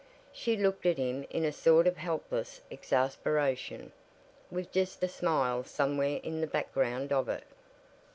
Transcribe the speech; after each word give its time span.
She 0.33 0.57
looked 0.57 0.87
at 0.87 0.97
him 0.97 1.27
in 1.29 1.45
a 1.45 1.51
sort 1.51 1.85
of 1.85 1.97
helpless 1.97 2.61
exasperation, 2.71 3.91
with 4.49 4.71
just 4.71 5.03
a 5.03 5.07
smile 5.07 5.63
somewhere 5.63 6.19
in 6.23 6.41
the 6.41 6.47
background 6.47 7.13
of 7.13 7.29
it. 7.29 7.43